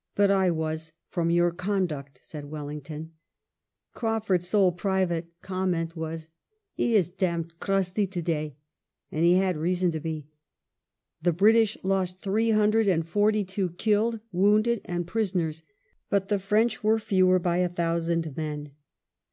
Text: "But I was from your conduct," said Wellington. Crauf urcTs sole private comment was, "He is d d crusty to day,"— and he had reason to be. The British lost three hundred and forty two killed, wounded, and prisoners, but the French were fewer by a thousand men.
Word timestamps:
"But 0.14 0.30
I 0.30 0.48
was 0.48 0.92
from 1.08 1.28
your 1.28 1.50
conduct," 1.50 2.20
said 2.22 2.44
Wellington. 2.44 3.14
Crauf 3.96 4.26
urcTs 4.28 4.44
sole 4.44 4.70
private 4.70 5.26
comment 5.42 5.96
was, 5.96 6.28
"He 6.72 6.94
is 6.94 7.10
d 7.10 7.36
d 7.42 7.48
crusty 7.58 8.06
to 8.06 8.22
day,"— 8.22 8.54
and 9.10 9.24
he 9.24 9.38
had 9.38 9.56
reason 9.56 9.90
to 9.90 9.98
be. 9.98 10.28
The 11.22 11.32
British 11.32 11.76
lost 11.82 12.20
three 12.20 12.52
hundred 12.52 12.86
and 12.86 13.04
forty 13.04 13.42
two 13.44 13.70
killed, 13.70 14.20
wounded, 14.30 14.82
and 14.84 15.04
prisoners, 15.04 15.64
but 16.08 16.28
the 16.28 16.38
French 16.38 16.84
were 16.84 17.00
fewer 17.00 17.40
by 17.40 17.56
a 17.56 17.68
thousand 17.68 18.36
men. 18.36 18.70